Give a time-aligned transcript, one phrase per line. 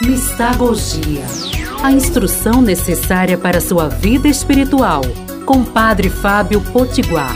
[0.00, 1.26] Mistagogia.
[1.82, 5.02] A instrução necessária para sua vida espiritual.
[5.44, 7.34] Com Padre Fábio Potiguar.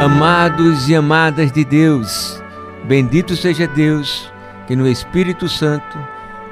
[0.00, 2.40] Amados e amadas de Deus,
[2.84, 4.30] bendito seja Deus
[4.68, 5.98] que no Espírito Santo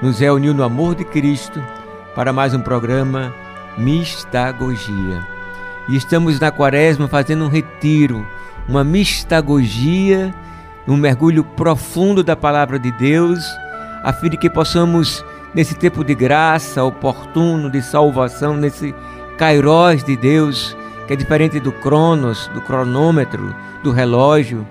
[0.02, 1.62] nos reuniu no amor de Cristo
[2.16, 3.32] para mais um programa
[3.78, 5.24] Mistagogia.
[5.88, 8.26] E estamos na Quaresma fazendo um retiro,
[8.68, 10.34] uma mistagogia
[10.86, 13.44] num mergulho profundo da palavra de Deus,
[14.02, 18.94] a fim de que possamos, nesse tempo de graça, oportuno, de salvação, nesse
[19.38, 24.66] kairós de Deus, que é diferente do cronos, do cronômetro, do relógio,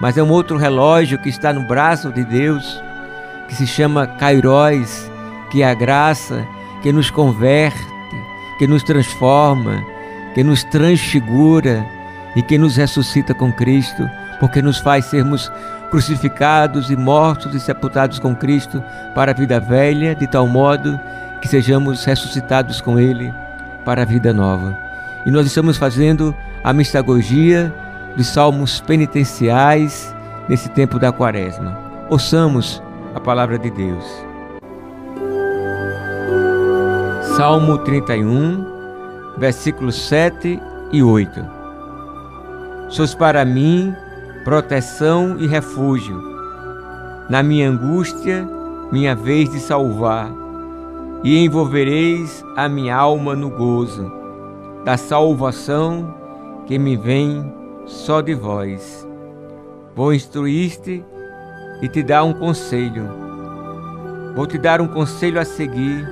[0.00, 2.82] mas é um outro relógio que está no braço de Deus,
[3.48, 5.10] que se chama kairós,
[5.50, 6.46] que é a graça
[6.82, 7.78] que nos converte,
[8.58, 9.82] que nos transforma,
[10.34, 11.84] que nos transfigura
[12.34, 14.08] e que nos ressuscita com Cristo
[14.42, 15.52] porque nos faz sermos
[15.88, 18.82] crucificados e mortos e sepultados com Cristo
[19.14, 20.98] para a vida velha, de tal modo
[21.40, 23.32] que sejamos ressuscitados com Ele
[23.84, 24.76] para a vida nova.
[25.24, 26.34] E nós estamos fazendo
[26.64, 27.72] a mistagogia
[28.16, 30.12] dos salmos penitenciais
[30.48, 31.78] nesse tempo da quaresma.
[32.10, 32.82] Ouçamos
[33.14, 34.04] a palavra de Deus.
[37.36, 38.66] Salmo 31,
[39.38, 41.46] versículos 7 e 8.
[42.88, 43.94] Sois para mim
[44.44, 46.20] proteção e refúgio.
[47.28, 48.48] Na minha angústia,
[48.90, 50.30] minha vez de salvar,
[51.24, 54.10] e envolvereis a minha alma no gozo
[54.84, 56.12] da salvação
[56.66, 57.52] que me vem
[57.86, 59.06] só de vós.
[59.94, 61.04] Vou instruir-te
[61.80, 63.08] e te dar um conselho.
[64.34, 66.08] Vou te dar um conselho a seguir,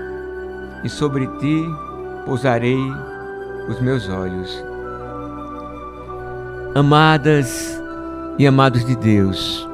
[0.84, 1.64] e sobre ti
[2.24, 2.78] pousarei
[3.68, 4.64] os meus olhos.
[6.74, 7.80] Amadas
[8.40, 9.68] e amados de Deus,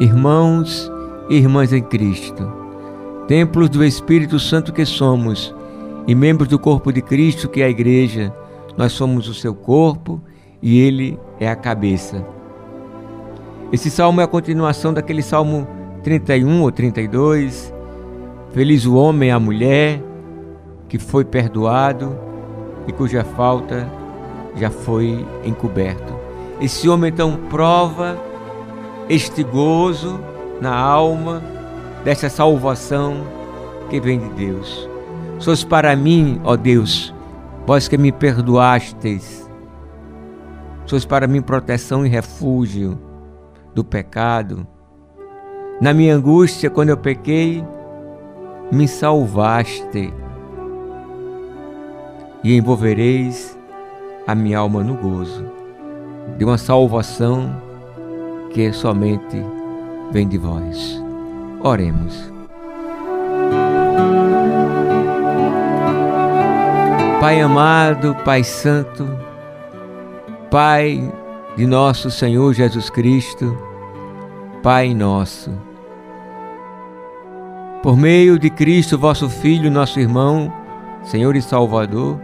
[0.00, 0.90] irmãos
[1.28, 2.50] e irmãs em Cristo,
[3.28, 5.54] templos do Espírito Santo que somos
[6.06, 8.34] e membros do corpo de Cristo que é a Igreja,
[8.74, 10.18] nós somos o seu corpo
[10.62, 12.26] e ele é a cabeça.
[13.70, 15.68] Esse salmo é a continuação daquele salmo
[16.02, 17.70] 31 ou 32.
[18.54, 20.02] Feliz o homem e a mulher
[20.88, 22.18] que foi perdoado
[22.88, 23.86] e cuja falta
[24.56, 26.13] já foi encoberto.
[26.64, 28.18] Esse homem então prova
[29.06, 30.18] este gozo
[30.62, 31.42] na alma
[32.02, 33.26] dessa salvação
[33.90, 34.88] que vem de Deus.
[35.38, 37.14] Sois para mim, ó Deus,
[37.66, 39.46] vós que me perdoastes.
[40.86, 42.98] Sois para mim proteção e refúgio
[43.74, 44.66] do pecado.
[45.82, 47.62] Na minha angústia, quando eu pequei,
[48.72, 50.14] me salvaste
[52.42, 53.54] e envolvereis
[54.26, 55.63] a minha alma no gozo
[56.36, 57.54] de uma salvação
[58.50, 59.42] que somente
[60.10, 61.02] vem de vós.
[61.60, 62.32] Oremos.
[67.20, 69.08] Pai amado, Pai Santo,
[70.50, 71.10] Pai
[71.56, 73.56] de nosso Senhor Jesus Cristo,
[74.62, 75.50] Pai nosso.
[77.82, 80.52] Por meio de Cristo, vosso Filho, nosso irmão,
[81.02, 82.20] Senhor e Salvador,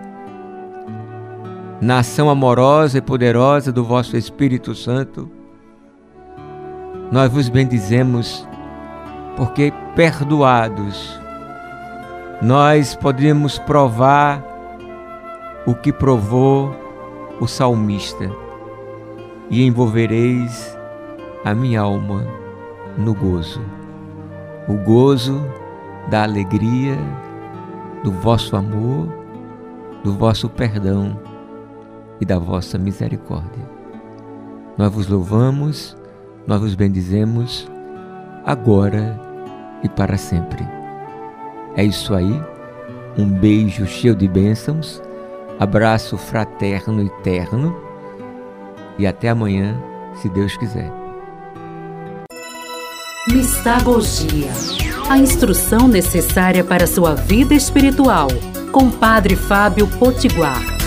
[1.81, 5.31] na ação amorosa e poderosa do vosso Espírito Santo,
[7.11, 8.47] nós vos bendizemos,
[9.37, 11.19] porque perdoados,
[12.43, 14.45] nós podemos provar
[15.67, 16.75] o que provou
[17.41, 18.31] o salmista,
[19.49, 20.77] e envolvereis
[21.45, 22.27] a minha alma
[22.99, 23.63] no gozo,
[24.69, 25.43] o gozo
[26.11, 26.97] da alegria,
[28.05, 29.09] do vosso amor,
[30.05, 31.19] do vosso perdão
[32.21, 33.69] e da vossa misericórdia.
[34.77, 35.97] Nós vos louvamos,
[36.47, 37.71] nós vos bendizemos,
[38.45, 39.19] agora
[39.83, 40.67] e para sempre.
[41.77, 42.41] É isso aí.
[43.19, 45.03] Um beijo cheio de bênçãos,
[45.59, 47.77] abraço fraterno e terno
[48.99, 49.77] e até amanhã,
[50.15, 50.91] se Deus quiser.
[53.29, 54.51] Mistagogia
[55.11, 58.29] a instrução necessária para sua vida espiritual,
[58.71, 60.80] com Padre Fábio Potiguar.